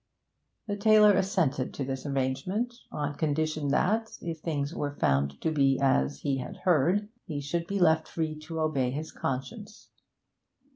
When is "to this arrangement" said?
1.75-2.73